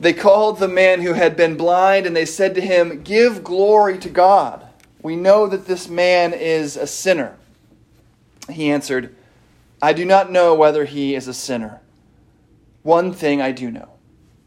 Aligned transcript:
They 0.00 0.12
called 0.12 0.58
the 0.58 0.68
man 0.68 1.00
who 1.00 1.14
had 1.14 1.36
been 1.36 1.56
blind 1.56 2.06
and 2.06 2.14
they 2.14 2.24
said 2.24 2.54
to 2.54 2.60
him, 2.60 3.02
Give 3.02 3.42
glory 3.42 3.98
to 3.98 4.08
God. 4.08 4.64
We 5.02 5.16
know 5.16 5.46
that 5.46 5.66
this 5.66 5.88
man 5.88 6.32
is 6.32 6.76
a 6.76 6.86
sinner. 6.86 7.36
He 8.50 8.70
answered, 8.70 9.14
I 9.82 9.92
do 9.92 10.04
not 10.04 10.30
know 10.30 10.54
whether 10.54 10.84
he 10.84 11.14
is 11.14 11.28
a 11.28 11.34
sinner. 11.34 11.80
One 12.82 13.12
thing 13.12 13.40
I 13.42 13.52
do 13.52 13.70
know 13.70 13.90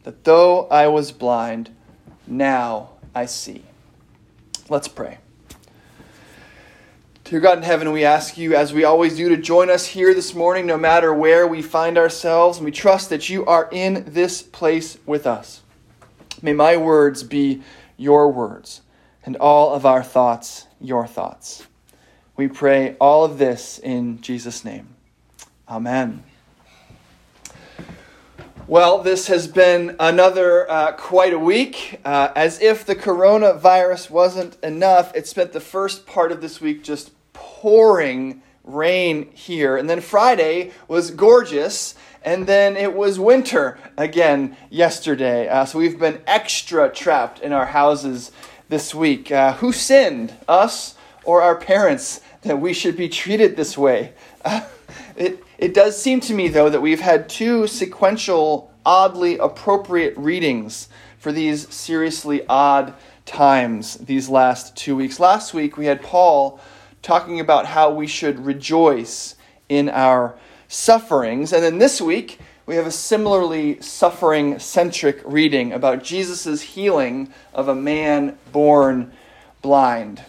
that 0.03 0.23
though 0.23 0.67
I 0.67 0.87
was 0.87 1.11
blind, 1.11 1.69
now 2.25 2.89
I 3.13 3.25
see. 3.25 3.63
Let's 4.69 4.87
pray. 4.87 5.19
Dear 7.31 7.39
God 7.39 7.59
in 7.59 7.63
heaven, 7.63 7.93
we 7.93 8.03
ask 8.03 8.37
you, 8.37 8.55
as 8.55 8.73
we 8.73 8.83
always 8.83 9.15
do, 9.15 9.29
to 9.29 9.37
join 9.37 9.69
us 9.69 9.85
here 9.85 10.13
this 10.13 10.35
morning, 10.35 10.65
no 10.65 10.75
matter 10.75 11.13
where 11.13 11.47
we 11.47 11.61
find 11.61 11.97
ourselves. 11.97 12.57
And 12.57 12.65
we 12.65 12.71
trust 12.71 13.09
that 13.09 13.29
you 13.29 13.45
are 13.45 13.69
in 13.71 14.03
this 14.05 14.41
place 14.41 14.97
with 15.05 15.25
us. 15.25 15.61
May 16.41 16.51
my 16.51 16.75
words 16.75 17.23
be 17.23 17.61
your 17.95 18.29
words, 18.29 18.81
and 19.25 19.37
all 19.37 19.73
of 19.73 19.85
our 19.85 20.03
thoughts 20.03 20.67
your 20.81 21.07
thoughts. 21.07 21.65
We 22.35 22.49
pray 22.49 22.97
all 22.99 23.23
of 23.23 23.37
this 23.37 23.79
in 23.79 24.19
Jesus' 24.19 24.65
name. 24.65 24.89
Amen. 25.69 26.25
Well, 28.67 29.01
this 29.01 29.27
has 29.27 29.47
been 29.47 29.95
another 30.01 30.69
uh, 30.69 30.91
quite 30.97 31.31
a 31.31 31.39
week. 31.39 32.01
Uh, 32.03 32.33
as 32.35 32.61
if 32.61 32.85
the 32.85 32.95
coronavirus 32.95 34.09
wasn't 34.09 34.61
enough, 34.61 35.15
it 35.15 35.27
spent 35.27 35.53
the 35.53 35.61
first 35.61 36.05
part 36.05 36.33
of 36.33 36.41
this 36.41 36.59
week 36.59 36.83
just 36.83 37.11
pouring 37.61 38.41
rain 38.63 39.29
here. 39.33 39.77
And 39.77 39.87
then 39.87 40.01
Friday 40.01 40.71
was 40.87 41.11
gorgeous. 41.11 41.93
And 42.23 42.47
then 42.47 42.75
it 42.75 42.95
was 42.95 43.19
winter 43.19 43.77
again 43.95 44.57
yesterday. 44.71 45.47
Uh, 45.47 45.65
so 45.65 45.77
we've 45.77 45.99
been 45.99 46.23
extra 46.25 46.89
trapped 46.89 47.39
in 47.39 47.53
our 47.53 47.67
houses 47.67 48.31
this 48.69 48.95
week. 48.95 49.31
Uh, 49.31 49.53
who 49.53 49.71
sinned, 49.71 50.33
us 50.47 50.95
or 51.23 51.43
our 51.43 51.55
parents, 51.55 52.21
that 52.41 52.59
we 52.59 52.73
should 52.73 52.97
be 52.97 53.07
treated 53.07 53.55
this 53.55 53.77
way? 53.77 54.13
Uh, 54.43 54.61
it, 55.15 55.43
it 55.59 55.75
does 55.75 56.01
seem 56.01 56.19
to 56.21 56.33
me, 56.33 56.47
though, 56.47 56.69
that 56.69 56.81
we've 56.81 57.01
had 57.01 57.29
two 57.29 57.67
sequential, 57.67 58.71
oddly 58.83 59.37
appropriate 59.37 60.17
readings 60.17 60.89
for 61.19 61.31
these 61.31 61.71
seriously 61.71 62.41
odd 62.49 62.95
times 63.27 63.97
these 63.97 64.29
last 64.29 64.75
two 64.75 64.95
weeks. 64.95 65.19
Last 65.19 65.53
week, 65.53 65.77
we 65.77 65.85
had 65.85 66.01
Paul 66.01 66.59
talking 67.01 67.39
about 67.39 67.65
how 67.65 67.89
we 67.89 68.07
should 68.07 68.45
rejoice 68.45 69.35
in 69.69 69.89
our 69.89 70.35
sufferings. 70.67 71.53
And 71.53 71.63
then 71.63 71.77
this 71.77 72.01
week, 72.01 72.39
we 72.65 72.75
have 72.75 72.85
a 72.85 72.91
similarly 72.91 73.81
suffering 73.81 74.59
centric 74.59 75.21
reading 75.25 75.73
about 75.73 76.03
Jesus' 76.03 76.61
healing 76.61 77.33
of 77.53 77.67
a 77.67 77.75
man 77.75 78.37
born 78.51 79.11
blind. 79.61 80.23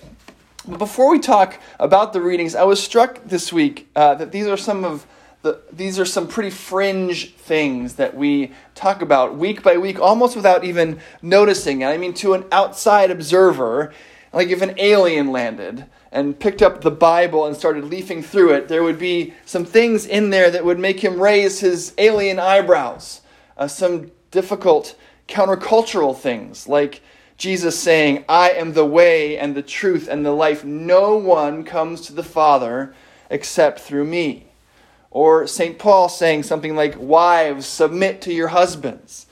But 0.67 0.79
before 0.79 1.11
we 1.11 1.19
talk 1.19 1.61
about 1.79 2.13
the 2.13 2.21
readings, 2.21 2.55
I 2.55 2.63
was 2.63 2.83
struck 2.83 3.23
this 3.25 3.53
week 3.53 3.89
uh, 3.97 4.15
that 4.15 4.33
these 4.33 4.47
are 4.47 4.57
some 4.57 4.85
of 4.85 5.07
the, 5.43 5.61
these 5.73 5.99
are 5.99 6.05
some 6.05 6.29
pretty 6.29 6.51
fringe 6.51 7.35
things 7.35 7.95
that 7.95 8.17
we 8.17 8.53
talk 8.77 9.03
about 9.03 9.37
week 9.37 9.63
by 9.63 9.77
week, 9.77 9.99
almost 9.99 10.37
without 10.37 10.63
even 10.63 11.01
noticing. 11.21 11.83
And 11.83 11.93
I 11.93 11.97
mean, 11.97 12.15
to 12.15 12.35
an 12.35 12.45
outside 12.53 13.11
observer, 13.11 13.93
like 14.33 14.49
if 14.49 14.63
an 14.63 14.75
alien 14.79 15.31
landed 15.31 15.87
and 16.11 16.39
picked 16.39 16.63
up 16.63 16.81
the 16.81 16.91
Bible 16.91 17.47
and 17.47 17.57
started 17.57 17.85
leafing 17.85 18.23
through 18.23 18.53
it, 18.53 18.69
there 18.69 18.83
would 18.83 18.99
be 18.99 19.35
some 19.45 19.65
things 19.65 20.07
in 20.07 20.31
there 20.31 20.51
that 20.51 20.65
would 20.65 20.79
make 20.79 21.01
him 21.01 21.21
raise 21.21 21.61
his 21.61 21.95
alien 21.99 22.39
eyebrows. 22.39 23.21
Uh, 23.57 23.67
some 23.67 24.11
difficult 24.31 24.97
countercultural 25.29 26.17
things, 26.17 26.67
like 26.67 27.03
Jesus 27.37 27.79
saying, 27.79 28.25
I 28.29 28.51
am 28.51 28.73
the 28.73 28.87
way 28.87 29.39
and 29.39 29.55
the 29.55 29.63
truth 29.63 30.09
and 30.09 30.25
the 30.25 30.33
life. 30.33 30.65
No 30.65 31.17
one 31.17 31.65
comes 31.65 32.03
to 32.03 32.13
the 32.13 32.23
Father 32.23 32.95
except 33.31 33.81
through 33.81 34.05
me. 34.05 34.47
Or 35.11 35.47
St. 35.47 35.79
Paul 35.79 36.09
saying 36.09 36.45
something 36.45 36.75
like, 36.75 36.95
Wives, 36.99 37.67
submit 37.67 38.23
to 38.23 38.33
your 38.33 38.49
husbands. 38.49 39.27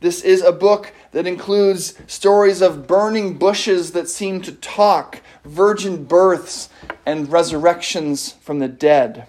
This 0.00 0.22
is 0.22 0.42
a 0.42 0.52
book 0.52 0.92
that 1.12 1.26
includes 1.26 1.94
stories 2.06 2.60
of 2.62 2.86
burning 2.86 3.36
bushes 3.36 3.92
that 3.92 4.08
seem 4.08 4.40
to 4.42 4.52
talk, 4.52 5.20
virgin 5.44 6.04
births, 6.04 6.68
and 7.04 7.30
resurrections 7.30 8.32
from 8.40 8.58
the 8.58 8.68
dead. 8.68 9.26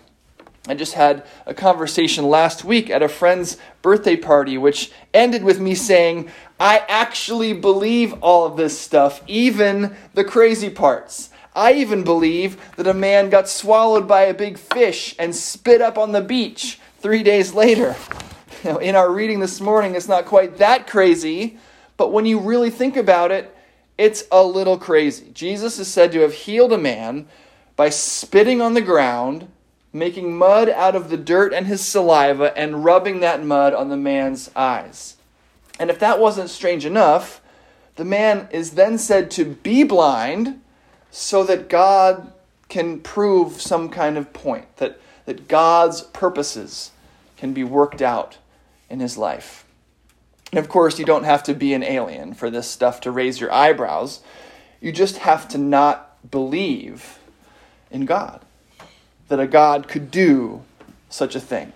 I 0.68 0.76
just 0.76 0.94
had 0.94 1.26
a 1.48 1.56
conversation 1.56 2.30
last 2.30 2.64
week 2.64 2.92
at 2.92 3.02
a 3.02 3.10
friend's 3.10 3.58
birthday 3.82 4.16
party, 4.16 4.60
which 4.60 4.92
ended 5.12 5.44
with 5.44 5.60
me 5.60 5.74
saying, 5.74 6.30
I 6.60 6.86
actually 6.88 7.54
believe 7.54 8.14
all 8.22 8.46
of 8.46 8.58
this 8.58 8.80
stuff, 8.80 9.24
even 9.26 9.96
the 10.14 10.24
crazy 10.24 10.70
parts. 10.70 11.32
I 11.56 11.74
even 11.74 12.04
believe 12.04 12.62
that 12.76 12.86
a 12.88 12.94
man 12.94 13.30
got 13.32 13.50
swallowed 13.50 14.08
by 14.08 14.22
a 14.22 14.34
big 14.34 14.60
fish 14.60 15.16
and 15.18 15.36
spit 15.36 15.82
up 15.82 15.98
on 15.98 16.12
the 16.12 16.22
beach 16.22 16.80
three 17.00 17.24
days 17.24 17.54
later. 17.54 17.96
Now, 18.64 18.78
in 18.78 18.96
our 18.96 19.12
reading 19.12 19.40
this 19.40 19.60
morning, 19.60 19.96
it's 19.96 20.08
not 20.08 20.26
quite 20.26 20.60
that 20.60 20.86
crazy, 20.86 21.58
but 22.02 22.12
when 22.12 22.26
you 22.26 22.40
really 22.40 22.72
think 22.72 22.98
about 22.98 23.30
it, 23.30 23.56
it's 23.96 24.24
a 24.32 24.42
little 24.42 24.80
crazy. 24.80 25.30
Jesus 25.36 25.78
is 25.78 25.88
said 25.88 26.12
to 26.14 26.22
have 26.22 26.34
healed 26.34 26.74
a 26.74 26.78
man 26.80 27.28
by 27.76 27.90
spitting 27.90 28.60
on 28.60 28.74
the 28.74 28.82
ground, 28.82 29.48
making 29.94 30.36
mud 30.36 30.68
out 30.68 30.96
of 30.96 31.12
the 31.12 31.18
dirt 31.18 31.54
and 31.54 31.68
his 31.68 31.80
saliva, 31.80 32.58
and 32.58 32.84
rubbing 32.84 33.20
that 33.20 33.46
mud 33.46 33.76
on 33.76 33.90
the 33.90 33.98
man's 33.98 34.50
eyes. 34.56 35.18
And 35.80 35.92
if 35.92 36.00
that 36.00 36.20
wasn't 36.20 36.50
strange 36.50 36.88
enough, 36.88 37.40
the 37.98 38.04
man 38.04 38.48
is 38.50 38.72
then 38.72 38.98
said 38.98 39.30
to 39.30 39.46
be 39.46 39.84
blind 39.84 40.60
so 41.12 41.44
that 41.44 41.70
God 41.70 42.34
can 42.68 43.00
prove 43.00 43.62
some 43.62 43.90
kind 43.90 44.18
of 44.18 44.34
point, 44.34 44.78
that, 44.78 45.00
that 45.26 45.48
God's 45.48 46.02
purposes 46.02 46.90
can 47.38 47.54
be 47.54 47.64
worked 47.64 48.02
out 48.02 48.40
in 48.90 49.00
his 49.00 49.20
life. 49.20 49.66
And 50.52 50.60
of 50.60 50.68
course, 50.68 51.00
you 51.00 51.06
don't 51.06 51.24
have 51.24 51.44
to 51.44 51.54
be 51.54 51.74
an 51.74 51.84
alien 51.84 52.34
for 52.34 52.50
this 52.50 52.68
stuff 52.68 53.00
to 53.02 53.12
raise 53.12 53.40
your 53.40 53.52
eyebrows. 53.52 54.20
You 54.82 54.92
just 54.92 55.20
have 55.20 55.48
to 55.50 55.58
not 55.58 56.30
believe 56.30 57.20
in 57.90 58.06
God, 58.06 58.42
that 59.28 59.40
a 59.40 59.48
God 59.48 59.88
could 59.88 60.12
do 60.12 60.62
such 61.10 61.36
a 61.36 61.40
thing. 61.40 61.72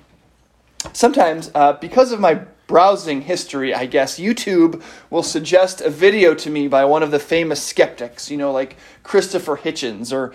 Sometimes, 0.94 1.52
uh, 1.56 1.74
because 1.74 2.12
of 2.12 2.19
my 2.19 2.41
browsing 2.68 3.22
history, 3.22 3.74
I 3.74 3.85
guess, 3.85 4.19
YouTube 4.19 4.81
will 5.09 5.24
suggest 5.24 5.81
a 5.81 5.90
video 5.90 6.34
to 6.35 6.50
me 6.50 6.68
by 6.68 6.85
one 6.85 7.03
of 7.03 7.12
the 7.12 7.19
famous 7.19 7.62
skeptics, 7.62 8.31
you 8.31 8.38
know, 8.38 8.52
like 8.52 8.78
Christopher 9.03 9.58
Hitchens 9.58 10.12
or 10.12 10.34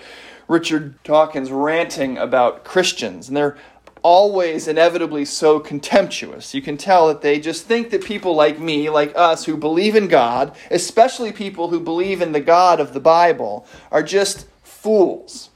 Richard 0.49 1.03
Dawkins 1.03 1.51
ranting 1.51 2.19
about 2.19 2.65
Christians. 2.65 3.29
And 3.29 3.37
they're 3.37 3.57
always 4.03 4.69
inevitably 4.69 5.25
so 5.25 5.61
contemptuous. 5.61 6.55
You 6.55 6.63
can 6.63 6.77
tell 6.77 7.09
that 7.09 7.23
they 7.23 7.41
just 7.41 7.67
think 7.67 7.91
that 7.91 8.05
people 8.05 8.35
like 8.35 8.59
me, 8.59 8.91
like 8.91 9.13
us, 9.17 9.45
who 9.45 9.57
believe 9.57 9.97
in 9.97 10.09
God, 10.09 10.57
especially 10.71 11.33
people 11.33 11.69
who 11.69 11.81
believe 11.81 12.23
in 12.23 12.33
the 12.33 12.41
God 12.41 12.81
of 12.81 12.93
the 12.93 13.01
Bible, 13.01 13.67
are 13.91 14.03
just 14.03 14.47
fools. 14.63 15.51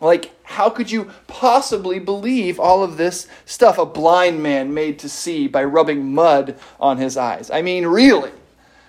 Like, 0.00 0.32
how 0.44 0.68
could 0.68 0.90
you 0.90 1.10
possibly 1.26 1.98
believe 1.98 2.60
all 2.60 2.82
of 2.82 2.96
this 2.96 3.26
stuff 3.46 3.78
a 3.78 3.86
blind 3.86 4.42
man 4.42 4.74
made 4.74 4.98
to 5.00 5.08
see 5.08 5.48
by 5.48 5.64
rubbing 5.64 6.12
mud 6.12 6.58
on 6.78 6.98
his 6.98 7.16
eyes? 7.16 7.50
I 7.50 7.62
mean, 7.62 7.86
really? 7.86 8.32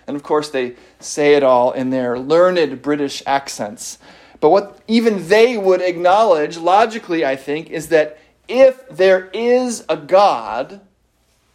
And 0.08 0.16
of 0.16 0.24
course, 0.24 0.50
they 0.50 0.76
say 1.00 1.36
it 1.36 1.44
all 1.44 1.72
in 1.72 1.90
their 1.90 2.20
learned 2.20 2.82
British 2.82 3.24
accents. 3.26 3.98
But 4.40 4.50
what 4.50 4.80
even 4.88 5.28
they 5.28 5.58
would 5.58 5.82
acknowledge, 5.82 6.58
logically, 6.58 7.26
I 7.26 7.36
think, 7.36 7.70
is 7.70 7.90
that 7.90 8.20
if 8.48 8.88
there 8.90 9.30
is 9.34 9.86
a 9.90 9.98
God, 9.98 10.82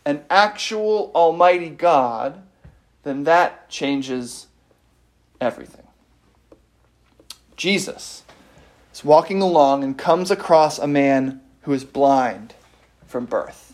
an 0.05 0.25
actual 0.31 1.11
Almighty 1.15 1.69
God, 1.69 2.43
then 3.03 3.25
that 3.25 3.69
changes 3.69 4.47
everything. 5.41 5.87
Jesus 7.57 8.25
is 8.93 9.05
walking 9.05 9.43
along 9.43 9.85
and 9.85 9.97
comes 9.97 10.31
across 10.31 10.79
a 10.79 10.87
man 10.87 11.41
who 11.63 11.73
is 11.73 11.85
blind 11.85 12.55
from 13.07 13.27
birth. 13.27 13.71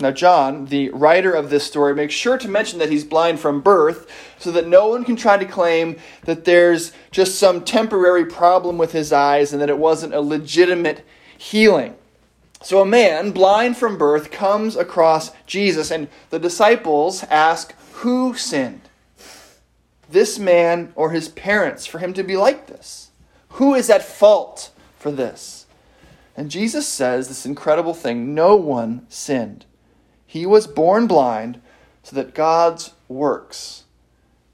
Now, 0.00 0.10
John, 0.10 0.66
the 0.66 0.90
writer 0.90 1.32
of 1.32 1.50
this 1.50 1.64
story, 1.64 1.94
makes 1.94 2.14
sure 2.14 2.36
to 2.38 2.48
mention 2.48 2.80
that 2.80 2.90
he's 2.90 3.04
blind 3.04 3.38
from 3.38 3.60
birth 3.60 4.10
so 4.38 4.50
that 4.50 4.66
no 4.66 4.88
one 4.88 5.04
can 5.04 5.14
try 5.14 5.36
to 5.36 5.44
claim 5.44 5.96
that 6.24 6.44
there's 6.44 6.92
just 7.12 7.38
some 7.38 7.62
temporary 7.62 8.26
problem 8.26 8.78
with 8.78 8.90
his 8.90 9.12
eyes 9.12 9.52
and 9.52 9.62
that 9.62 9.68
it 9.68 9.78
wasn't 9.78 10.14
a 10.14 10.20
legitimate 10.20 11.06
healing. 11.38 11.94
So, 12.62 12.80
a 12.80 12.86
man 12.86 13.32
blind 13.32 13.76
from 13.76 13.98
birth 13.98 14.30
comes 14.30 14.76
across 14.76 15.32
Jesus, 15.46 15.90
and 15.90 16.08
the 16.30 16.38
disciples 16.38 17.24
ask, 17.24 17.74
Who 17.94 18.34
sinned? 18.34 18.82
This 20.08 20.38
man 20.38 20.92
or 20.94 21.10
his 21.10 21.28
parents 21.28 21.86
for 21.86 21.98
him 21.98 22.12
to 22.14 22.22
be 22.22 22.36
like 22.36 22.66
this? 22.66 23.10
Who 23.50 23.74
is 23.74 23.90
at 23.90 24.04
fault 24.04 24.70
for 24.98 25.10
this? 25.10 25.66
And 26.36 26.50
Jesus 26.50 26.86
says 26.86 27.28
this 27.28 27.44
incredible 27.44 27.94
thing 27.94 28.34
no 28.34 28.56
one 28.56 29.06
sinned. 29.08 29.66
He 30.26 30.46
was 30.46 30.66
born 30.66 31.06
blind 31.06 31.60
so 32.02 32.16
that 32.16 32.34
God's 32.34 32.92
works 33.08 33.84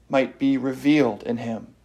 might 0.09 0.37
be 0.37 0.57
revealed 0.57 1.23
in 1.23 1.37
him. 1.37 1.75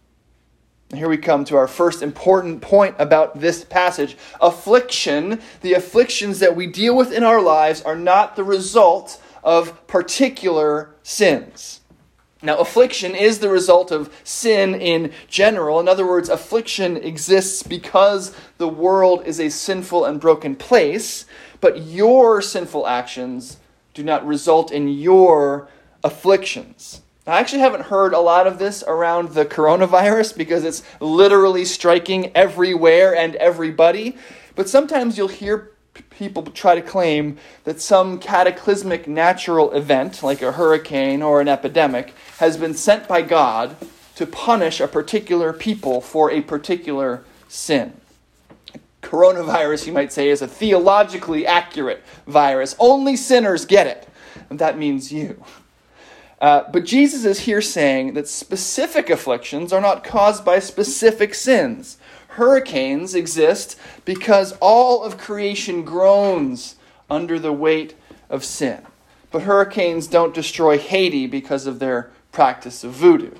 Here 0.93 1.09
we 1.09 1.17
come 1.17 1.43
to 1.45 1.57
our 1.57 1.67
first 1.67 2.03
important 2.03 2.61
point 2.61 2.95
about 2.99 3.39
this 3.39 3.63
passage. 3.63 4.17
Affliction, 4.39 5.41
the 5.61 5.73
afflictions 5.73 6.39
that 6.39 6.55
we 6.55 6.67
deal 6.67 6.95
with 6.95 7.11
in 7.11 7.23
our 7.23 7.41
lives, 7.41 7.81
are 7.81 7.95
not 7.95 8.35
the 8.35 8.43
result 8.43 9.21
of 9.43 9.87
particular 9.87 10.95
sins. 11.01 11.81
Now, 12.43 12.57
affliction 12.59 13.15
is 13.15 13.39
the 13.39 13.49
result 13.49 13.91
of 13.91 14.13
sin 14.23 14.75
in 14.75 15.11
general. 15.27 15.79
In 15.79 15.87
other 15.87 16.05
words, 16.05 16.29
affliction 16.29 16.97
exists 16.97 17.63
because 17.63 18.35
the 18.59 18.67
world 18.67 19.25
is 19.25 19.39
a 19.39 19.49
sinful 19.49 20.05
and 20.05 20.21
broken 20.21 20.55
place, 20.55 21.25
but 21.61 21.81
your 21.81 22.43
sinful 22.43 22.85
actions 22.85 23.57
do 23.95 24.03
not 24.03 24.25
result 24.25 24.71
in 24.71 24.87
your 24.87 25.67
afflictions. 26.03 27.01
I 27.27 27.39
actually 27.39 27.59
haven't 27.59 27.85
heard 27.85 28.13
a 28.13 28.19
lot 28.19 28.45
of 28.45 28.59
this 28.59 28.83
around 28.85 29.29
the 29.29 29.45
coronavirus 29.45 30.37
because 30.37 30.63
it's 30.63 30.83
literally 30.99 31.65
striking 31.65 32.31
everywhere 32.35 33.15
and 33.15 33.35
everybody. 33.37 34.15
But 34.55 34.69
sometimes 34.69 35.17
you'll 35.17 35.29
hear 35.29 35.71
people 36.11 36.43
try 36.43 36.75
to 36.75 36.83
claim 36.83 37.37
that 37.63 37.81
some 37.81 38.19
cataclysmic 38.19 39.07
natural 39.07 39.71
event, 39.71 40.21
like 40.21 40.43
a 40.43 40.51
hurricane 40.51 41.23
or 41.23 41.41
an 41.41 41.47
epidemic, 41.47 42.13
has 42.37 42.57
been 42.57 42.75
sent 42.75 43.07
by 43.07 43.23
God 43.23 43.75
to 44.15 44.27
punish 44.27 44.79
a 44.79 44.87
particular 44.87 45.51
people 45.51 46.01
for 46.01 46.29
a 46.29 46.41
particular 46.41 47.23
sin. 47.47 47.93
Coronavirus, 49.01 49.87
you 49.87 49.93
might 49.93 50.13
say, 50.13 50.29
is 50.29 50.43
a 50.43 50.47
theologically 50.47 51.45
accurate 51.47 52.03
virus. 52.27 52.75
Only 52.77 53.15
sinners 53.15 53.65
get 53.65 53.87
it. 53.87 54.07
And 54.49 54.59
that 54.59 54.77
means 54.77 55.11
you. 55.11 55.43
Uh, 56.45 56.63
but 56.71 56.85
Jesus 56.85 57.25
is 57.25 57.39
here 57.39 57.59
saying 57.59 58.13
that 58.13 58.27
specific 58.27 59.09
afflictions 59.09 59.73
are 59.73 59.81
not 59.81 60.03
caused 60.03 60.45
by 60.45 60.59
specific 60.59 61.33
sins. 61.33 61.97
Hurricanes 62.27 63.15
exist 63.15 63.79
because 64.05 64.55
all 64.61 65.03
of 65.03 65.17
creation 65.17 65.81
groans 65.83 66.75
under 67.09 67.39
the 67.39 67.51
weight 67.51 67.95
of 68.29 68.45
sin. 68.45 68.85
But 69.31 69.41
hurricanes 69.41 70.05
don't 70.05 70.35
destroy 70.35 70.77
Haiti 70.77 71.25
because 71.25 71.65
of 71.65 71.79
their 71.79 72.11
practice 72.31 72.83
of 72.83 72.91
voodoo. 72.91 73.33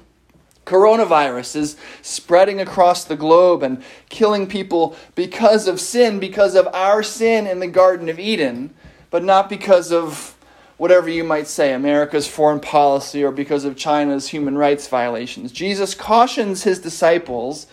Coronavirus 0.66 1.58
is 1.58 1.78
spreading 2.02 2.60
across 2.60 3.04
the 3.04 3.16
globe 3.16 3.62
and 3.62 3.84
killing 4.10 4.48
people 4.48 4.96
because 5.14 5.68
of 5.68 5.80
sin, 5.80 6.18
because 6.18 6.56
of 6.56 6.68
our 6.74 7.04
sin 7.04 7.46
in 7.46 7.60
the 7.60 7.68
Garden 7.68 8.10
of 8.10 8.18
Eden, 8.18 8.74
but 9.12 9.24
not 9.24 9.48
because 9.48 9.92
of 9.92 10.35
whatever 10.78 11.10
you 11.10 11.24
might 11.24 11.48
say, 11.48 11.74
America's 11.74 12.28
foreign 12.28 12.60
policy 12.60 13.24
or 13.24 13.32
because 13.32 13.66
of 13.66 13.78
China's 13.78 14.30
human 14.30 14.58
rights 14.58 14.88
violations. 14.88 15.52
Jesus 15.52 15.96
cautions 15.96 16.64
his 16.64 16.80
disciples 16.80 17.68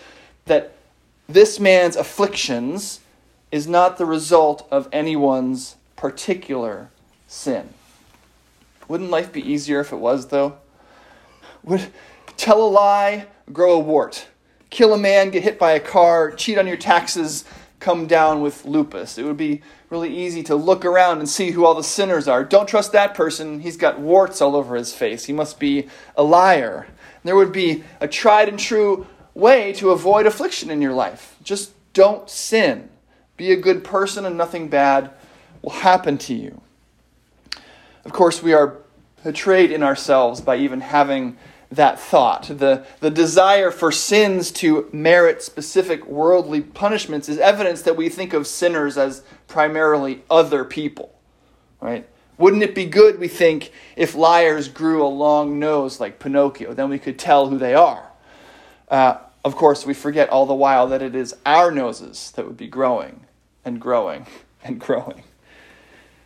that 0.47 0.73
this 1.29 1.59
man's 1.59 1.97
afflictions 1.97 3.01
is 3.51 3.67
not 3.67 3.99
the 3.99 4.07
result 4.07 4.67
of 4.71 4.89
anyone's 4.93 5.77
particular 5.97 6.91
sin. 7.27 7.69
Wouldn't 8.89 9.11
life 9.11 9.33
be 9.33 9.41
easier 9.41 9.81
if 9.81 9.93
it 9.93 9.97
was, 9.97 10.29
though? 10.29 10.59
Would 11.63 11.93
tell 12.37 12.63
a 12.63 12.69
lie, 12.69 13.27
grow 13.53 13.73
a 13.73 13.79
wart. 13.79 14.27
Kill 14.71 14.95
a 14.95 14.99
man, 14.99 15.31
get 15.31 15.43
hit 15.43 15.59
by 15.59 15.73
a 15.73 15.81
car, 15.81 16.33
cheat 16.33 16.59
on 16.59 16.67
your 16.67 16.77
taxes, 16.77 17.45
come 17.83 18.07
down 18.07 18.41
with 18.41 18.65
lupus. 18.65 19.19
It 19.19 19.25
would 19.25 19.37
be 19.37 19.61
really 19.91 20.17
easy 20.17 20.43
to 20.45 20.55
look 20.55 20.85
around 20.85 21.19
and 21.19 21.29
see 21.29 21.51
who 21.51 21.67
all 21.67 21.75
the 21.75 21.83
sinners 21.83 22.29
are. 22.29 22.45
Don't 22.45 22.69
trust 22.69 22.93
that 22.93 23.13
person. 23.13 23.61
He's 23.61 23.77
got 23.77 23.99
warts 23.99 24.41
all 24.41 24.55
over 24.55 24.77
his 24.77 24.95
face. 24.95 25.25
He 25.25 25.33
must 25.33 25.59
be 25.59 25.89
a 26.17 26.23
liar. 26.23 26.87
There 27.25 27.37
would 27.37 27.53
be 27.53 27.83
a 28.01 28.07
tried 28.07 28.49
and 28.49 28.59
true 28.59 29.07
way 29.35 29.73
to 29.75 29.91
avoid 29.91 30.27
affliction 30.27 30.71
in 30.71 30.81
your 30.81 30.93
life. 30.93 31.37
Just 31.43 31.73
don't 31.93 32.31
sin. 32.31 32.89
Be 33.37 33.51
a 33.51 33.57
good 33.57 33.83
person, 33.83 34.25
and 34.25 34.39
nothing 34.39 34.69
bad 34.69 35.11
will 35.61 35.71
happen 35.71 36.19
to 36.19 36.35
you. 36.35 36.61
Of 38.05 38.13
course, 38.13 38.43
we 38.43 38.53
are 38.53 38.79
betrayed 39.25 39.73
in 39.73 39.83
ourselves 39.83 40.41
by 40.41 40.57
even 40.57 40.81
having 40.81 41.37
that 41.73 41.99
thought. 41.99 42.45
The, 42.45 42.87
the 43.01 43.11
desire 43.11 43.71
for 43.71 43.91
sins 43.91 44.53
to 44.53 44.89
merit 44.93 45.43
specific 45.43 46.07
worldly 46.07 46.61
punishments 46.61 47.29
is 47.29 47.39
evidence 47.39 47.83
that 47.83 47.97
we 47.97 48.09
think 48.09 48.35
of 48.35 48.47
sinners 48.47 48.99
as 48.99 49.23
primarily 49.49 50.23
other 50.31 50.65
people, 50.65 51.19
right? 51.81 52.07
Wouldn't 52.37 52.63
it 52.63 52.75
be 52.75 52.85
good, 52.85 53.19
we 53.19 53.29
think, 53.29 53.73
if 53.97 54.15
liars 54.15 54.69
grew 54.69 55.05
a 55.05 55.09
long 55.09 55.59
nose 55.59 55.99
like 55.99 56.19
Pinocchio? 56.19 56.75
Then 56.75 56.91
we 56.91 56.99
could 56.99 57.19
tell 57.19 57.49
who 57.49 57.59
they 57.59 57.75
are. 57.75 58.11
Uh, 58.89 59.19
of 59.45 59.57
course, 59.57 59.87
we 59.87 59.95
forget 59.95 60.29
all 60.29 60.47
the 60.47 60.55
while 60.55 60.87
that 60.89 61.03
it 61.03 61.15
is 61.15 61.35
our 61.47 61.71
noses 61.71 62.33
that 62.37 62.47
would 62.47 62.57
be 62.57 62.69
growing 62.69 63.25
and 63.65 63.81
growing 63.81 64.27
and 64.63 64.79
growing. 64.79 65.23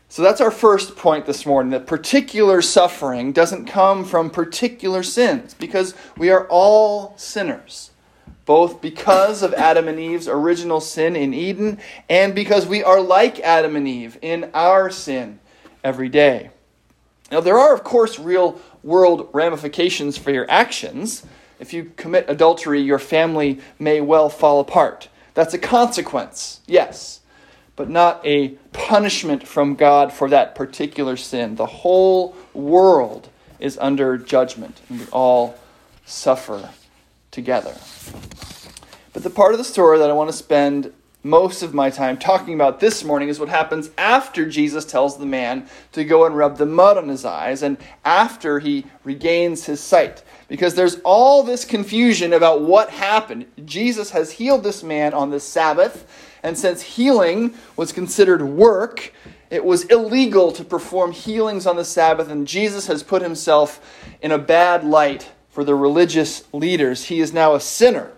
So 0.08 0.22
that's 0.22 0.40
our 0.40 0.52
first 0.52 0.96
point 0.96 1.26
this 1.26 1.44
morning 1.44 1.72
that 1.72 1.86
particular 1.86 2.62
suffering 2.62 3.32
doesn't 3.32 3.66
come 3.66 4.04
from 4.04 4.30
particular 4.30 5.02
sins 5.02 5.52
because 5.52 5.94
we 6.16 6.30
are 6.30 6.46
all 6.48 7.14
sinners, 7.18 7.90
both 8.44 8.80
because 8.80 9.42
of 9.42 9.52
Adam 9.54 9.88
and 9.88 9.98
Eve's 9.98 10.28
original 10.28 10.80
sin 10.80 11.16
in 11.16 11.34
Eden 11.34 11.80
and 12.08 12.34
because 12.34 12.66
we 12.66 12.84
are 12.84 13.00
like 13.00 13.40
Adam 13.40 13.74
and 13.74 13.88
Eve 13.88 14.16
in 14.22 14.50
our 14.54 14.90
sin 14.90 15.40
every 15.82 16.08
day. 16.08 16.50
Now, 17.32 17.40
there 17.40 17.58
are, 17.58 17.74
of 17.74 17.82
course, 17.82 18.20
real 18.20 18.60
world 18.84 19.28
ramifications 19.32 20.16
for 20.16 20.30
your 20.30 20.48
actions. 20.48 21.26
If 21.58 21.72
you 21.72 21.92
commit 21.96 22.30
adultery, 22.30 22.80
your 22.80 23.00
family 23.00 23.60
may 23.80 24.00
well 24.00 24.28
fall 24.28 24.60
apart. 24.60 25.08
That's 25.34 25.52
a 25.52 25.58
consequence, 25.58 26.60
yes 26.66 27.20
but 27.76 27.90
not 27.90 28.24
a 28.24 28.48
punishment 28.72 29.46
from 29.46 29.74
God 29.74 30.12
for 30.12 30.28
that 30.30 30.54
particular 30.54 31.16
sin. 31.16 31.56
The 31.56 31.66
whole 31.66 32.34
world 32.54 33.28
is 33.60 33.78
under 33.78 34.16
judgment, 34.16 34.80
and 34.88 35.00
we 35.00 35.06
all 35.12 35.58
suffer 36.04 36.70
together. 37.30 37.74
But 39.12 39.22
the 39.22 39.30
part 39.30 39.52
of 39.52 39.58
the 39.58 39.64
story 39.64 39.98
that 39.98 40.10
I 40.10 40.14
want 40.14 40.30
to 40.30 40.36
spend 40.36 40.92
most 41.26 41.62
of 41.62 41.74
my 41.74 41.90
time 41.90 42.16
talking 42.16 42.54
about 42.54 42.78
this 42.78 43.02
morning 43.02 43.28
is 43.28 43.40
what 43.40 43.48
happens 43.48 43.90
after 43.98 44.48
Jesus 44.48 44.84
tells 44.84 45.18
the 45.18 45.26
man 45.26 45.66
to 45.92 46.04
go 46.04 46.24
and 46.24 46.36
rub 46.36 46.56
the 46.56 46.66
mud 46.66 46.96
on 46.96 47.08
his 47.08 47.24
eyes 47.24 47.62
and 47.62 47.76
after 48.04 48.60
he 48.60 48.86
regains 49.02 49.66
his 49.66 49.80
sight. 49.80 50.22
Because 50.48 50.76
there's 50.76 51.00
all 51.00 51.42
this 51.42 51.64
confusion 51.64 52.32
about 52.32 52.62
what 52.62 52.90
happened. 52.90 53.46
Jesus 53.64 54.10
has 54.10 54.30
healed 54.30 54.62
this 54.62 54.84
man 54.84 55.12
on 55.12 55.30
the 55.30 55.40
Sabbath 55.40 56.06
and 56.46 56.56
since 56.56 56.80
healing 56.80 57.54
was 57.76 57.90
considered 57.90 58.40
work, 58.40 59.12
it 59.50 59.64
was 59.64 59.82
illegal 59.86 60.52
to 60.52 60.62
perform 60.62 61.10
healings 61.10 61.66
on 61.66 61.74
the 61.74 61.84
Sabbath, 61.84 62.30
and 62.30 62.46
Jesus 62.46 62.86
has 62.86 63.02
put 63.02 63.20
himself 63.20 63.80
in 64.22 64.30
a 64.30 64.38
bad 64.38 64.84
light 64.84 65.32
for 65.50 65.64
the 65.64 65.74
religious 65.74 66.44
leaders. 66.52 67.06
He 67.06 67.18
is 67.18 67.32
now 67.32 67.56
a 67.56 67.60
sinner. 67.60 68.12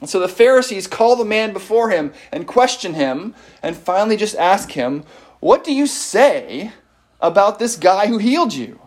And 0.00 0.08
so 0.08 0.18
the 0.18 0.28
Pharisees 0.28 0.86
call 0.86 1.14
the 1.14 1.26
man 1.26 1.52
before 1.52 1.90
him 1.90 2.14
and 2.32 2.46
question 2.46 2.94
him, 2.94 3.34
and 3.62 3.76
finally 3.76 4.16
just 4.16 4.36
ask 4.36 4.70
him, 4.70 5.04
What 5.40 5.62
do 5.62 5.74
you 5.74 5.86
say 5.86 6.72
about 7.20 7.58
this 7.58 7.76
guy 7.76 8.06
who 8.06 8.16
healed 8.16 8.54
you? 8.54 8.80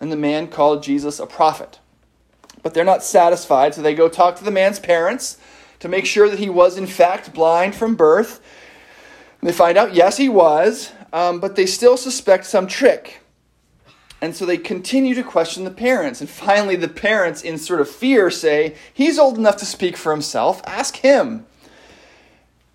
And 0.00 0.12
the 0.12 0.16
man 0.16 0.46
called 0.46 0.84
Jesus 0.84 1.18
a 1.18 1.26
prophet. 1.26 1.80
But 2.62 2.72
they're 2.72 2.84
not 2.84 3.02
satisfied, 3.02 3.74
so 3.74 3.82
they 3.82 3.96
go 3.96 4.08
talk 4.08 4.36
to 4.36 4.44
the 4.44 4.52
man's 4.52 4.78
parents 4.78 5.38
to 5.82 5.88
make 5.88 6.06
sure 6.06 6.30
that 6.30 6.38
he 6.38 6.48
was, 6.48 6.78
in 6.78 6.86
fact, 6.86 7.34
blind 7.34 7.74
from 7.74 7.96
birth. 7.96 8.40
They 9.40 9.50
find 9.50 9.76
out, 9.76 9.94
yes, 9.94 10.16
he 10.16 10.28
was, 10.28 10.92
um, 11.12 11.40
but 11.40 11.56
they 11.56 11.66
still 11.66 11.96
suspect 11.96 12.46
some 12.46 12.68
trick. 12.68 13.20
And 14.20 14.36
so 14.36 14.46
they 14.46 14.58
continue 14.58 15.16
to 15.16 15.24
question 15.24 15.64
the 15.64 15.72
parents. 15.72 16.20
And 16.20 16.30
finally, 16.30 16.76
the 16.76 16.86
parents, 16.86 17.42
in 17.42 17.58
sort 17.58 17.80
of 17.80 17.88
fear, 17.90 18.30
say, 18.30 18.76
He's 18.94 19.18
old 19.18 19.36
enough 19.36 19.56
to 19.56 19.66
speak 19.66 19.96
for 19.96 20.12
himself. 20.12 20.62
Ask 20.68 20.98
him. 20.98 21.46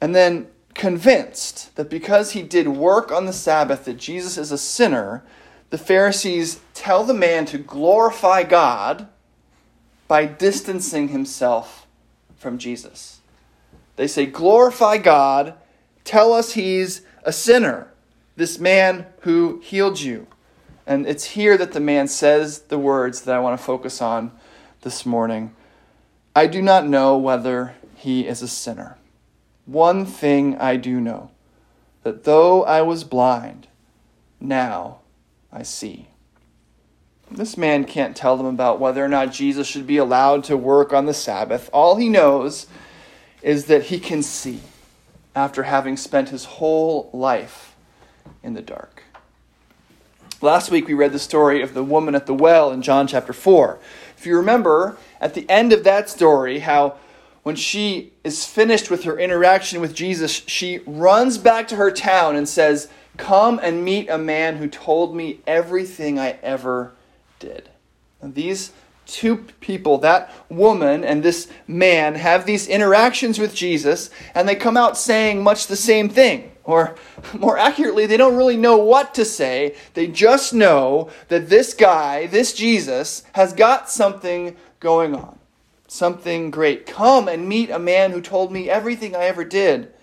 And 0.02 0.14
then, 0.14 0.48
convinced 0.74 1.74
that 1.78 1.90
because 1.90 2.32
he 2.32 2.42
did 2.42 2.68
work 2.68 3.10
on 3.10 3.26
the 3.26 3.32
Sabbath, 3.32 3.86
that 3.86 3.98
Jesus 3.98 4.38
is 4.38 4.52
a 4.52 4.58
sinner, 4.58 5.24
the 5.70 5.78
Pharisees 5.78 6.60
tell 6.74 7.06
the 7.06 7.14
man 7.14 7.46
to 7.46 7.58
glorify 7.58 8.44
God 8.44 9.08
by 10.10 10.26
distancing 10.26 11.08
himself 11.08 11.87
from 12.38 12.58
Jesus. 12.58 13.22
They 13.96 14.08
say, 14.08 14.26
Glorify 14.26 14.98
God, 14.98 15.56
tell 16.04 16.34
us 16.34 16.54
he's 16.54 17.02
a 17.24 17.34
sinner, 17.34 17.92
this 18.36 18.60
man 18.60 19.08
who 19.22 19.60
healed 19.64 20.00
you. 20.00 20.28
And 20.86 21.06
it's 21.06 21.26
here 21.26 21.58
that 21.58 21.74
the 21.74 21.80
man 21.80 22.08
says 22.08 22.62
the 22.62 22.80
words 22.80 23.22
that 23.22 23.36
I 23.36 23.40
want 23.40 23.60
to 23.60 23.66
focus 23.66 24.02
on 24.02 24.32
this 24.82 25.06
morning. 25.06 25.54
I 26.36 26.48
do 26.48 26.62
not 26.62 26.88
know 26.88 27.18
whether 27.18 27.76
he 27.96 28.28
is 28.28 28.42
a 28.42 28.48
sinner. 28.48 28.98
One 29.66 30.06
thing 30.06 30.56
I 30.58 30.78
do 30.78 31.02
know 31.02 31.32
that 32.04 32.24
though 32.24 32.64
I 32.64 32.84
was 32.84 33.04
blind, 33.04 33.68
now 34.40 35.00
I 35.52 35.64
see. 35.64 36.08
This 37.30 37.58
man 37.58 37.84
can't 37.84 38.16
tell 38.16 38.38
them 38.38 38.46
about 38.46 38.80
whether 38.80 39.04
or 39.04 39.10
not 39.10 39.34
Jesus 39.34 39.68
should 39.68 39.86
be 39.86 39.98
allowed 39.98 40.46
to 40.46 40.56
work 40.56 40.94
on 40.94 41.06
the 41.06 41.14
Sabbath. 41.14 41.70
All 41.74 41.98
he 41.98 42.08
knows 42.08 42.68
is 43.42 43.66
that 43.66 43.84
he 43.84 44.00
can 44.00 44.24
see 44.24 44.62
after 45.36 45.64
having 45.64 45.98
spent 45.98 46.30
his 46.30 46.46
whole 46.46 47.10
life 47.14 47.76
in 48.42 48.54
the 48.54 48.62
dark. 48.62 49.04
Last 50.42 50.72
week 50.72 50.88
we 50.88 50.94
read 50.94 51.12
the 51.12 51.20
story 51.20 51.62
of 51.62 51.74
the 51.74 51.84
woman 51.84 52.16
at 52.16 52.28
the 52.28 52.34
well 52.34 52.72
in 52.72 52.82
John 52.82 53.08
chapter 53.08 53.34
4. 53.34 53.80
If 54.18 54.26
you 54.26 54.38
remember, 54.38 54.98
at 55.20 55.34
the 55.34 55.50
end 55.50 55.74
of 55.74 55.84
that 55.84 56.10
story, 56.10 56.60
how 56.60 56.96
when 57.44 57.56
she 57.56 58.14
is 58.24 58.46
finished 58.46 58.90
with 58.90 59.04
her 59.04 59.20
interaction 59.20 59.82
with 59.82 59.94
Jesus, 59.94 60.44
she 60.48 60.80
runs 60.86 61.38
back 61.38 61.68
to 61.70 61.76
her 61.76 61.92
town 61.92 62.36
and 62.36 62.48
says, 62.48 62.88
Come 63.18 63.60
and 63.62 63.84
meet 63.84 64.10
a 64.10 64.18
man 64.18 64.58
who 64.58 64.68
told 64.68 65.16
me 65.16 65.40
everything 65.48 66.20
I 66.20 66.38
ever 66.44 66.94
did. 67.40 67.70
And 68.22 68.36
these 68.36 68.72
two 69.06 69.38
people, 69.62 69.98
that 70.00 70.32
woman 70.50 71.04
and 71.04 71.24
this 71.24 71.50
man, 71.66 72.16
have 72.16 72.46
these 72.46 72.68
interactions 72.68 73.40
with 73.40 73.56
Jesus, 73.56 74.10
and 74.36 74.48
they 74.48 74.56
come 74.56 74.78
out 74.78 74.98
saying 74.98 75.42
much 75.42 75.68
the 75.68 75.76
same 75.76 76.10
thing. 76.10 76.52
Or 76.64 76.96
more 77.34 77.58
accurately, 77.58 78.06
they 78.06 78.18
don't 78.18 78.36
really 78.36 78.58
know 78.58 78.78
what 78.78 79.14
to 79.16 79.26
say. 79.26 79.76
They 79.94 80.08
just 80.08 80.54
know 80.54 81.10
that 81.30 81.50
this 81.50 81.74
guy, 81.74 82.28
this 82.28 82.54
Jesus, 82.54 83.24
has 83.34 83.54
got 83.54 83.90
something 83.90 84.56
going 84.80 85.16
on. 85.16 85.40
Something 85.88 86.52
great. 86.52 86.86
Come 86.86 87.30
and 87.30 87.48
meet 87.48 87.70
a 87.70 87.80
man 87.80 88.12
who 88.12 88.22
told 88.22 88.52
me 88.52 88.70
everything 88.70 89.16
I 89.16 89.24
ever 89.24 89.46
did. 89.46 89.94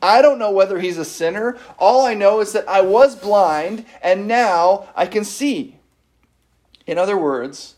I 0.00 0.22
don't 0.22 0.38
know 0.38 0.52
whether 0.52 0.78
he's 0.78 0.98
a 0.98 1.04
sinner. 1.04 1.56
All 1.78 2.04
I 2.06 2.14
know 2.14 2.40
is 2.40 2.52
that 2.52 2.68
I 2.68 2.82
was 2.82 3.16
blind 3.16 3.84
and 4.02 4.28
now 4.28 4.88
I 4.94 5.06
can 5.06 5.24
see. 5.24 5.78
In 6.86 6.98
other 6.98 7.16
words, 7.16 7.74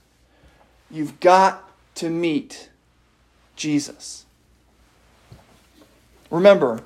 you've 0.91 1.21
got 1.21 1.71
to 1.97 2.11
meet 2.11 2.71
Jesus. 3.55 4.25
Remember, 6.31 6.83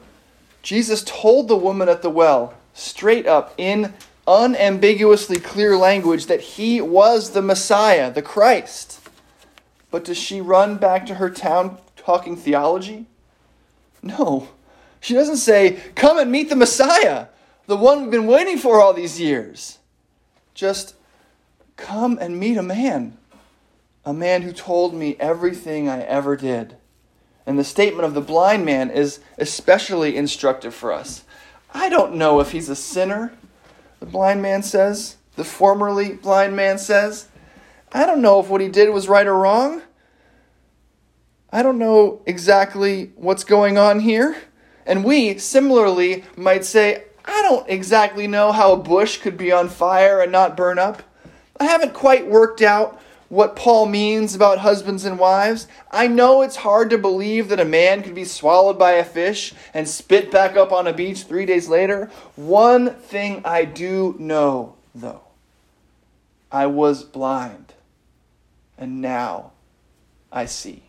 Jesus 0.62 1.02
told 1.04 1.48
the 1.48 1.56
woman 1.56 1.88
at 1.88 2.02
the 2.02 2.10
well 2.10 2.54
straight 2.74 3.26
up 3.26 3.54
in 3.56 3.94
unambiguously 4.26 5.40
clear 5.40 5.76
language 5.76 6.26
that 6.26 6.40
he 6.40 6.80
was 6.80 7.30
the 7.30 7.42
Messiah, 7.42 8.12
the 8.12 8.22
Christ. 8.22 9.00
But 9.90 10.04
does 10.04 10.18
she 10.18 10.40
run 10.40 10.76
back 10.76 11.06
to 11.06 11.14
her 11.16 11.30
town 11.30 11.78
talking 11.96 12.36
theology? 12.36 13.06
No. 14.02 14.48
She 15.00 15.14
doesn't 15.14 15.38
say, 15.38 15.80
Come 15.94 16.18
and 16.18 16.30
meet 16.30 16.48
the 16.48 16.56
Messiah, 16.56 17.26
the 17.66 17.76
one 17.76 18.02
we've 18.02 18.10
been 18.10 18.26
waiting 18.26 18.58
for 18.58 18.80
all 18.80 18.92
these 18.92 19.20
years. 19.20 19.78
Just 20.54 20.94
come 21.80 22.18
and 22.20 22.38
meet 22.38 22.56
a 22.56 22.62
man, 22.62 23.16
a 24.04 24.12
man 24.12 24.42
who 24.42 24.52
told 24.52 24.94
me 24.94 25.16
everything 25.18 25.88
I 25.88 26.02
ever 26.02 26.36
did. 26.36 26.76
And 27.46 27.58
the 27.58 27.64
statement 27.64 28.04
of 28.04 28.14
the 28.14 28.20
blind 28.20 28.64
man 28.64 28.90
is 28.90 29.20
especially 29.38 30.16
instructive 30.16 30.74
for 30.74 30.92
us. 30.92 31.24
I 31.72 31.88
don't 31.88 32.14
know 32.14 32.40
if 32.40 32.52
he's 32.52 32.68
a 32.68 32.76
sinner, 32.76 33.32
the 33.98 34.06
blind 34.06 34.42
man 34.42 34.62
says, 34.62 35.16
the 35.36 35.44
formerly 35.44 36.14
blind 36.14 36.54
man 36.56 36.78
says. 36.78 37.28
I 37.92 38.06
don't 38.06 38.22
know 38.22 38.40
if 38.40 38.48
what 38.48 38.60
he 38.60 38.68
did 38.68 38.90
was 38.90 39.08
right 39.08 39.26
or 39.26 39.36
wrong. 39.36 39.82
I 41.52 41.62
don't 41.62 41.78
know 41.78 42.22
exactly 42.26 43.12
what's 43.16 43.44
going 43.44 43.76
on 43.76 44.00
here. 44.00 44.36
And 44.86 45.04
we, 45.04 45.38
similarly, 45.38 46.24
might 46.36 46.64
say, 46.64 47.04
I 47.24 47.42
don't 47.42 47.68
exactly 47.68 48.26
know 48.26 48.52
how 48.52 48.72
a 48.72 48.76
bush 48.76 49.18
could 49.18 49.36
be 49.36 49.52
on 49.52 49.68
fire 49.68 50.20
and 50.20 50.32
not 50.32 50.56
burn 50.56 50.78
up. 50.78 51.02
I 51.60 51.64
haven't 51.64 51.92
quite 51.92 52.26
worked 52.26 52.62
out 52.62 53.00
what 53.28 53.54
Paul 53.54 53.86
means 53.86 54.34
about 54.34 54.58
husbands 54.58 55.04
and 55.04 55.18
wives. 55.18 55.68
I 55.90 56.08
know 56.08 56.42
it's 56.42 56.56
hard 56.56 56.90
to 56.90 56.98
believe 56.98 57.48
that 57.48 57.60
a 57.60 57.64
man 57.64 58.02
could 58.02 58.14
be 58.14 58.24
swallowed 58.24 58.78
by 58.78 58.92
a 58.92 59.04
fish 59.04 59.52
and 59.72 59.86
spit 59.86 60.32
back 60.32 60.56
up 60.56 60.72
on 60.72 60.88
a 60.88 60.92
beach 60.92 61.22
three 61.22 61.46
days 61.46 61.68
later. 61.68 62.10
One 62.34 62.94
thing 62.94 63.42
I 63.44 63.66
do 63.66 64.16
know, 64.18 64.74
though 64.94 65.22
I 66.50 66.66
was 66.66 67.04
blind, 67.04 67.74
and 68.76 69.00
now 69.00 69.52
I 70.32 70.46
see. 70.46 70.82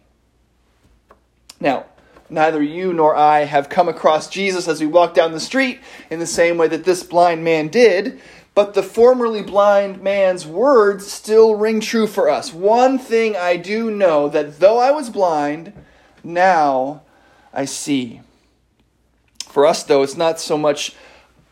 Now, 1.59 1.85
neither 2.31 2.63
you 2.63 2.93
nor 2.93 3.15
I 3.15 3.41
have 3.41 3.69
come 3.69 3.89
across 3.89 4.29
Jesus 4.29 4.67
as 4.67 4.79
we 4.79 4.87
walk 4.87 5.13
down 5.13 5.33
the 5.33 5.39
street 5.39 5.81
in 6.09 6.19
the 6.19 6.25
same 6.25 6.57
way 6.57 6.67
that 6.69 6.85
this 6.85 7.03
blind 7.03 7.43
man 7.43 7.67
did. 7.67 8.19
But 8.55 8.73
the 8.73 8.83
formerly 8.83 9.43
blind 9.43 10.01
man's 10.01 10.45
words 10.45 11.09
still 11.09 11.55
ring 11.55 11.79
true 11.79 12.07
for 12.07 12.29
us. 12.29 12.53
One 12.53 12.97
thing 12.97 13.35
I 13.35 13.57
do 13.57 13.91
know 13.91 14.27
that 14.29 14.59
though 14.59 14.79
I 14.79 14.91
was 14.91 15.09
blind, 15.09 15.73
now 16.23 17.03
I 17.53 17.65
see. 17.65 18.21
For 19.47 19.65
us, 19.65 19.83
though, 19.83 20.01
it's 20.01 20.17
not 20.17 20.39
so 20.39 20.57
much 20.57 20.95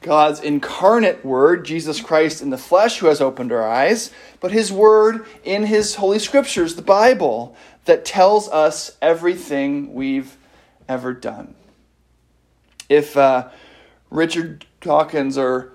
God's 0.02 0.40
incarnate 0.40 1.26
word, 1.26 1.66
Jesus 1.66 2.00
Christ 2.00 2.42
in 2.42 2.50
the 2.50 2.58
flesh, 2.58 3.00
who 3.00 3.08
has 3.08 3.20
opened 3.20 3.52
our 3.52 3.68
eyes, 3.68 4.12
but 4.40 4.52
his 4.52 4.72
word 4.72 5.26
in 5.44 5.66
his 5.66 5.96
Holy 5.96 6.20
Scriptures, 6.20 6.76
the 6.76 6.82
Bible, 6.82 7.56
that 7.84 8.06
tells 8.06 8.48
us 8.50 8.98
everything 9.02 9.94
we've 9.94 10.38
ever 10.90 11.14
done. 11.14 11.56
If 12.90 13.16
uh, 13.16 13.50
Richard 14.10 14.66
Dawkins 14.82 15.38
or 15.38 15.72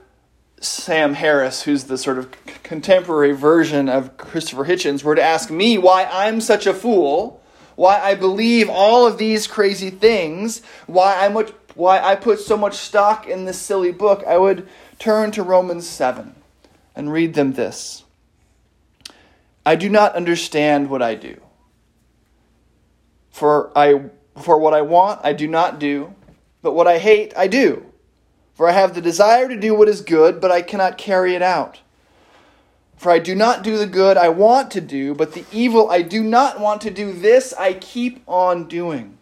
Sam 0.60 1.14
Harris, 1.14 1.62
who's 1.62 1.84
the 1.84 1.96
sort 1.96 2.18
of 2.18 2.30
contemporary 2.62 3.32
version 3.32 3.88
of 3.88 4.16
Christopher 4.16 4.64
Hitchens, 4.64 5.04
were 5.04 5.14
to 5.14 5.22
ask 5.22 5.50
me 5.50 5.78
why 5.78 6.04
I'm 6.04 6.40
such 6.40 6.66
a 6.66 6.74
fool, 6.74 7.40
why 7.76 8.00
I 8.00 8.14
believe 8.14 8.68
all 8.68 9.06
of 9.06 9.16
these 9.18 9.46
crazy 9.46 9.90
things, 9.90 10.62
why 10.86 11.16
I 11.24 11.28
much 11.28 11.52
why 11.74 12.00
I 12.00 12.14
put 12.14 12.38
so 12.38 12.56
much 12.56 12.74
stock 12.74 13.26
in 13.26 13.46
this 13.46 13.60
silly 13.60 13.90
book, 13.90 14.22
I 14.26 14.38
would 14.38 14.68
turn 15.00 15.32
to 15.32 15.42
Romans 15.42 15.88
7 15.88 16.32
and 16.94 17.12
read 17.12 17.34
them 17.34 17.54
this. 17.54 18.04
I 19.66 19.74
do 19.74 19.88
not 19.88 20.14
understand 20.14 20.88
what 20.88 21.02
I 21.02 21.16
do. 21.16 21.40
For 23.30 23.76
I 23.76 24.10
for 24.40 24.58
what 24.58 24.74
I 24.74 24.82
want 24.82 25.20
I 25.24 25.32
do 25.32 25.46
not 25.46 25.78
do, 25.78 26.14
but 26.62 26.72
what 26.72 26.86
I 26.86 26.98
hate 26.98 27.32
I 27.36 27.46
do. 27.46 27.86
For 28.54 28.68
I 28.68 28.72
have 28.72 28.94
the 28.94 29.00
desire 29.00 29.48
to 29.48 29.56
do 29.56 29.74
what 29.74 29.88
is 29.88 30.00
good, 30.00 30.40
but 30.40 30.52
I 30.52 30.62
cannot 30.62 30.98
carry 30.98 31.34
it 31.34 31.42
out. 31.42 31.80
For 32.96 33.10
I 33.10 33.18
do 33.18 33.34
not 33.34 33.64
do 33.64 33.76
the 33.76 33.86
good 33.86 34.16
I 34.16 34.28
want 34.28 34.70
to 34.72 34.80
do, 34.80 35.14
but 35.14 35.32
the 35.32 35.44
evil 35.52 35.90
I 35.90 36.02
do 36.02 36.22
not 36.22 36.60
want 36.60 36.80
to 36.82 36.90
do, 36.90 37.12
this 37.12 37.52
I 37.54 37.74
keep 37.74 38.22
on 38.28 38.68
doing. 38.68 39.18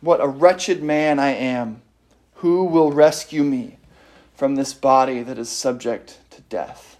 What 0.00 0.22
a 0.22 0.28
wretched 0.28 0.82
man 0.82 1.18
I 1.18 1.32
am. 1.32 1.82
Who 2.36 2.64
will 2.64 2.92
rescue 2.92 3.42
me 3.42 3.78
from 4.34 4.54
this 4.54 4.72
body 4.72 5.22
that 5.22 5.38
is 5.38 5.50
subject 5.50 6.18
to 6.30 6.40
death? 6.42 6.98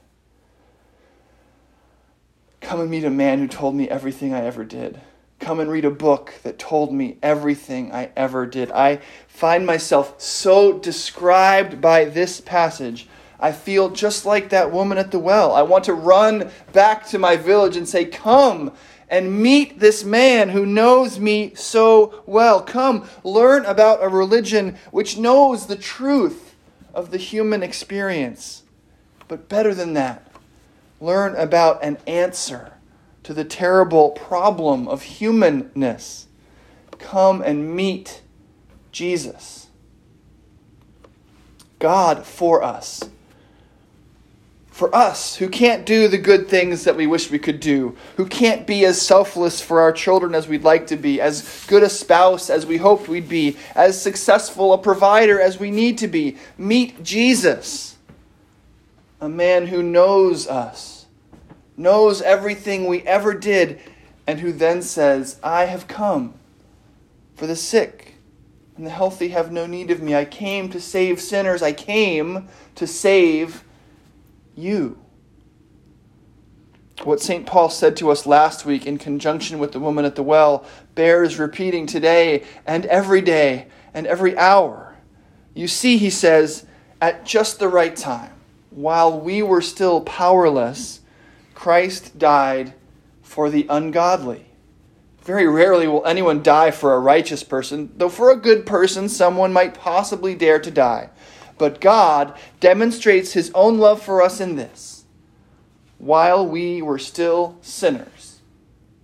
Come 2.61 2.81
and 2.81 2.91
meet 2.91 3.05
a 3.05 3.11
man 3.11 3.39
who 3.39 3.49
told 3.49 3.75
me 3.75 3.89
everything 3.89 4.35
I 4.35 4.45
ever 4.45 4.65
did 4.65 5.01
come 5.39 5.61
and 5.61 5.71
read 5.71 5.85
a 5.85 5.91
book 5.91 6.35
that 6.43 6.59
told 6.59 6.93
me 6.93 7.19
everything 7.23 7.93
I 7.93 8.11
ever 8.17 8.47
did. 8.47 8.71
I 8.73 9.01
find 9.29 9.67
myself 9.67 10.21
so 10.21 10.79
described 10.79 11.81
by 11.81 12.07
this 12.07 12.41
passage. 12.41 13.07
I 13.39 13.53
feel 13.53 13.91
just 13.91 14.25
like 14.25 14.49
that 14.49 14.73
woman 14.73 14.99
at 14.99 15.11
the 15.11 15.19
well. 15.19 15.55
I 15.55 15.63
want 15.63 15.85
to 15.85 15.95
run 15.95 16.51
back 16.73 17.07
to 17.09 17.19
my 17.19 17.37
village 17.37 17.77
and 17.77 17.89
say, 17.89 18.07
Come 18.07 18.73
and 19.09 19.41
meet 19.41 19.79
this 19.79 20.03
man 20.03 20.49
who 20.49 20.67
knows 20.67 21.21
me 21.21 21.55
so 21.55 22.23
well. 22.27 22.63
Come, 22.63 23.09
learn 23.23 23.65
about 23.67 24.03
a 24.03 24.09
religion 24.09 24.77
which 24.91 25.19
knows 25.19 25.67
the 25.67 25.77
truth 25.77 26.55
of 26.95 27.11
the 27.11 27.19
human 27.19 27.63
experience. 27.63 28.63
But 29.29 29.49
better 29.49 29.75
than 29.75 29.93
that, 29.95 30.33
learn 31.01 31.37
about 31.37 31.85
an 31.85 31.99
answer 32.07 32.73
to 33.27 33.35
the 33.35 33.45
terrible 33.45 34.11
problem 34.11 34.87
of 34.87 35.03
humanness. 35.03 36.29
Come 37.01 37.43
and 37.43 37.75
meet 37.75 38.23
Jesus. 38.93 39.67
God 41.81 42.25
for 42.25 42.63
us. 42.63 43.03
For 44.71 44.95
us 44.95 45.35
who 45.35 45.49
can't 45.49 45.85
do 45.85 46.07
the 46.07 46.19
good 46.19 46.47
things 46.47 46.85
that 46.85 46.95
we 46.95 47.09
wish 47.09 47.29
we 47.29 47.41
could 47.41 47.59
do, 47.59 47.97
who 48.17 48.27
can't 48.27 48.65
be 48.65 48.85
as 48.85 49.03
selfless 49.03 49.61
for 49.61 49.81
our 49.81 49.91
children 49.91 50.33
as 50.33 50.47
we'd 50.47 50.63
like 50.63 50.87
to 50.87 50.97
be, 50.97 51.21
as 51.21 51.67
good 51.67 51.83
a 51.83 51.89
spouse 51.89 52.49
as 52.49 52.65
we 52.65 52.77
hoped 52.77 53.09
we'd 53.09 53.29
be, 53.29 53.57
as 53.75 54.01
successful 54.01 54.73
a 54.73 54.79
provider 54.79 55.41
as 55.41 55.59
we 55.59 55.73
need 55.73 55.99
to 55.99 56.07
be. 56.07 56.37
Meet 56.57 57.03
Jesus, 57.03 57.97
a 59.21 59.29
man 59.29 59.67
who 59.67 59.83
knows 59.83 60.47
us 60.47 60.96
knows 61.77 62.23
everything 62.23 62.87
we 62.87 63.03
ever 63.03 63.35
did, 63.35 63.81
and 64.27 64.41
who 64.41 64.53
then 64.53 64.83
says, 64.83 65.39
I 65.43 65.67
have 65.67 65.87
come 65.89 66.35
for 67.35 67.47
the 67.47 67.57
sick, 67.57 68.15
and 68.77 68.87
the 68.87 68.91
healthy 68.91 69.29
have 69.29 69.53
no 69.53 69.67
need 69.67 69.91
of 69.91 70.03
me. 70.03 70.15
I 70.15 70.25
came 70.25 70.69
to 70.71 70.81
save 70.81 71.21
sinners. 71.21 71.63
I 71.63 71.73
came 71.73 72.49
to 72.75 72.87
save 72.87 73.65
you. 74.55 74.99
What 77.05 77.21
St. 77.21 77.47
Paul 77.47 77.69
said 77.69 77.97
to 77.99 78.11
us 78.11 78.27
last 78.27 78.65
week 78.65 78.87
in 78.87 78.99
conjunction 78.99 79.59
with 79.59 79.73
the 79.73 79.81
woman 79.81 80.05
at 80.05 80.17
the 80.17 80.23
well 80.23 80.65
bears 80.95 81.39
repeating 81.39 81.87
today 81.87 82.45
and 82.67 82.87
every 82.87 83.21
day 83.21 83.67
and 83.93 84.07
every 84.07 84.37
hour. 84.37 84.95
You 85.55 85.69
see, 85.69 85.99
he 85.99 86.11
says, 86.11 86.65
at 87.01 87.25
just 87.25 87.59
the 87.59 87.69
right 87.69 87.95
time, 87.95 88.33
while 88.71 89.19
we 89.19 89.43
were 89.43 89.63
still 89.63 90.01
powerless, 90.01 91.01
Christ 91.57 92.19
died 92.19 92.75
for 93.23 93.51
the 93.51 93.67
ungodly. 93.69 94.45
Very 95.23 95.49
rarely 95.49 95.89
will 95.89 96.07
anyone 96.07 96.43
die 96.43 96.71
for 96.71 96.95
a 96.95 97.01
righteous 97.01 97.43
person, 97.43 97.91
though 97.97 98.11
for 98.11 98.31
a 98.31 98.37
good 98.37 98.67
person, 98.67 99.09
someone 99.09 99.53
might 99.53 99.75
possibly 99.75 100.37
dare 100.37 100.61
to 100.61 100.71
die. 100.71 101.09
But 101.59 101.81
God 101.81 102.39
demonstrates 102.61 103.33
his 103.33 103.51
own 103.55 103.79
love 103.79 104.01
for 104.03 104.23
us 104.23 104.39
in 104.39 104.55
this. 104.57 105.07
While 105.99 106.47
we 106.47 106.83
were 106.83 106.99
still 106.99 107.57
sinners, 107.63 108.41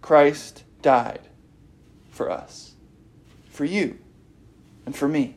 Christ 0.02 0.62
died 0.82 1.22
for 2.10 2.30
us, 2.30 2.74
for 3.48 3.64
you, 3.64 3.98
and 4.84 4.94
for 4.94 5.08
me. 5.08 5.36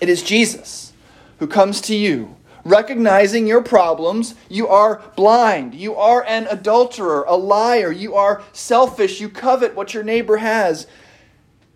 It 0.00 0.08
is 0.08 0.22
Jesus 0.22 0.94
who 1.38 1.46
comes 1.46 1.82
to 1.82 1.94
you 1.94 2.36
recognizing 2.66 3.46
your 3.46 3.62
problems. 3.62 4.34
You 4.48 4.68
are 4.68 5.02
blind. 5.16 5.74
You 5.74 5.94
are 5.96 6.24
an 6.24 6.46
adulterer, 6.50 7.24
a 7.26 7.36
liar. 7.36 7.92
You 7.92 8.14
are 8.14 8.42
selfish. 8.52 9.20
You 9.20 9.28
covet 9.28 9.74
what 9.74 9.94
your 9.94 10.02
neighbor 10.02 10.38
has. 10.38 10.86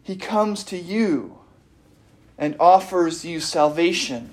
He 0.02 0.16
comes 0.16 0.64
to 0.64 0.76
you 0.76 1.38
and 2.36 2.56
offers 2.58 3.24
you 3.24 3.40
salvation 3.40 4.30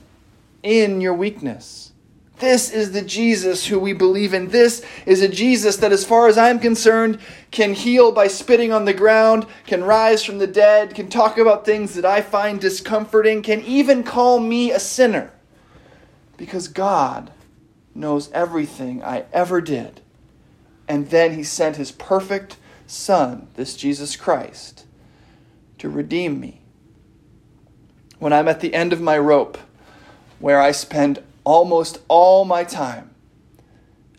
in 0.64 1.02
your 1.02 1.14
weakness. 1.14 1.92
This 2.40 2.70
is 2.70 2.92
the 2.92 3.02
Jesus 3.02 3.66
who 3.66 3.80
we 3.80 3.94
believe 3.94 4.34
in. 4.34 4.50
This 4.50 4.86
is 5.08 5.22
a 5.22 5.28
Jesus 5.28 5.78
that, 5.78 5.92
as 5.92 6.06
far 6.06 6.28
as 6.28 6.38
I'm 6.38 6.60
concerned, 6.60 7.20
can 7.50 7.74
heal 7.74 8.12
by 8.12 8.28
spitting 8.28 8.72
on 8.72 8.86
the 8.86 8.94
ground, 8.94 9.48
can 9.66 9.84
rise 9.84 10.24
from 10.24 10.38
the 10.38 10.46
dead, 10.46 10.94
can 10.94 11.10
talk 11.10 11.40
about 11.40 11.66
things 11.66 11.96
that 11.96 12.06
I 12.06 12.22
find 12.22 12.62
discomforting, 12.62 13.42
can 13.42 13.62
even 13.62 14.04
call 14.04 14.40
me 14.40 14.72
a 14.72 14.80
sinner 14.80 15.32
because 16.38 16.68
God 16.68 17.32
knows 17.94 18.32
everything 18.32 19.04
I 19.04 19.26
ever 19.34 19.60
did. 19.60 20.02
And 20.88 21.10
then 21.10 21.34
he 21.34 21.44
sent 21.44 21.76
his 21.76 21.92
perfect 21.92 22.58
Son, 22.86 23.50
this 23.56 23.76
Jesus 23.76 24.16
Christ, 24.16 24.86
to 25.80 25.90
redeem 25.90 26.40
me. 26.40 26.62
When 28.20 28.32
I'm 28.32 28.48
at 28.48 28.62
the 28.62 28.74
end 28.74 28.94
of 28.94 29.02
my 29.02 29.18
rope, 29.18 29.58
where 30.40 30.62
I 30.62 30.72
spend 30.72 31.22
almost 31.44 32.00
all 32.08 32.46
my 32.46 32.64
time, 32.64 33.10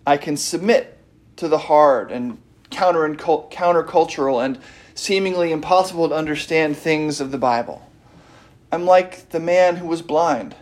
I 0.07 0.17
can 0.17 0.37
submit 0.37 0.99
to 1.37 1.49
the 1.49 1.59
hard 1.59 2.13
and 2.13 2.39
counter 2.71 3.09
countercultural 3.15 4.45
and 4.45 4.59
seemingly 4.95 5.53
impossible 5.53 6.09
to 6.09 6.15
understand 6.15 6.77
things 6.77 7.21
of 7.21 7.31
the 7.31 7.39
Bible. 7.39 7.91
I'm 8.71 8.85
like 8.85 9.31
the 9.31 9.41
man 9.41 9.77
who 9.77 9.87
was 9.87 10.03
blind 10.03 10.55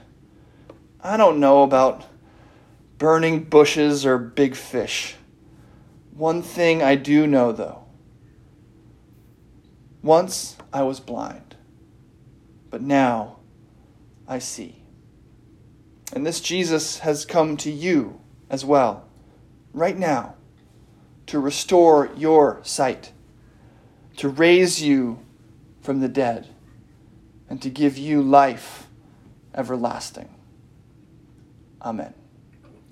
I 1.03 1.17
don't 1.17 1.41
know 1.41 1.63
about 1.63 2.05
burning 2.99 3.45
bushes 3.45 4.07
or 4.07 4.19
big 4.19 4.57
fish. 4.57 5.17
One 6.13 6.43
thing 6.43 6.83
I 6.83 6.95
do 6.95 7.27
know, 7.27 7.53
though. 7.53 7.85
Once 10.03 10.57
I 10.73 10.83
was 10.83 11.01
blind, 11.01 11.57
but 12.71 12.81
now 12.81 13.37
I 14.27 14.39
see. 14.39 14.83
And 16.13 16.25
this 16.25 16.41
Jesus 16.41 17.01
has 17.01 17.27
come 17.27 17.57
to 17.59 17.71
you 17.71 18.21
as 18.49 18.65
well, 18.65 19.09
right 19.73 19.97
now, 19.97 20.37
to 21.27 21.41
restore 21.41 22.11
your 22.17 22.61
sight, 22.63 23.13
to 24.17 24.29
raise 24.29 24.81
you 24.81 25.19
from 25.83 26.01
the 26.01 26.09
dead, 26.09 26.49
and 27.51 27.61
to 27.61 27.69
give 27.69 27.99
you 27.99 28.23
life 28.23 28.87
everlasting. 29.55 30.36
Amen. 31.87 32.26